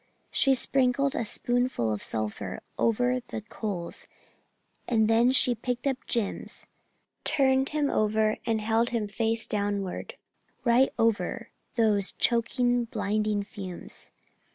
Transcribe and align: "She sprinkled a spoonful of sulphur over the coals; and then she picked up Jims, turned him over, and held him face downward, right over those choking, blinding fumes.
"She 0.31 0.55
sprinkled 0.55 1.15
a 1.15 1.23
spoonful 1.23 1.93
of 1.93 2.01
sulphur 2.01 2.61
over 2.75 3.19
the 3.27 3.39
coals; 3.41 4.07
and 4.87 5.07
then 5.07 5.29
she 5.31 5.53
picked 5.53 5.85
up 5.85 6.07
Jims, 6.07 6.65
turned 7.23 7.69
him 7.69 7.87
over, 7.87 8.37
and 8.43 8.61
held 8.61 8.89
him 8.89 9.07
face 9.07 9.45
downward, 9.45 10.15
right 10.63 10.91
over 10.97 11.51
those 11.75 12.13
choking, 12.13 12.85
blinding 12.85 13.43
fumes. 13.43 14.09